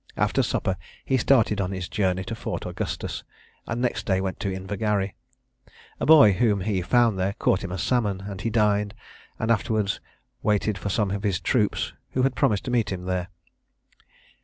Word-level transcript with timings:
After 0.17 0.41
supper 0.41 0.77
he 1.05 1.15
started 1.15 1.61
on 1.61 1.71
his 1.71 1.87
journey 1.87 2.23
to 2.23 2.33
Fort 2.33 2.65
Augustus, 2.65 3.23
and 3.67 3.79
next 3.79 4.07
day 4.07 4.19
went 4.19 4.43
on 4.43 4.51
to 4.51 4.55
Invergarry. 4.57 5.13
A 5.99 6.07
boy, 6.07 6.31
whom 6.31 6.61
he 6.61 6.81
found 6.81 7.19
there 7.19 7.33
caught 7.37 7.63
him 7.63 7.71
a 7.71 7.77
salmon 7.77 8.21
and 8.21 8.41
he 8.41 8.49
dined, 8.49 8.95
and 9.37 9.51
afterwards 9.51 10.01
waited 10.41 10.75
for 10.75 10.89
some 10.89 11.11
of 11.11 11.21
his 11.21 11.39
troops, 11.39 11.93
who 12.13 12.23
had 12.23 12.35
promised 12.35 12.65
to 12.65 12.71
meet 12.71 12.91
him 12.91 13.05
there. 13.05 13.27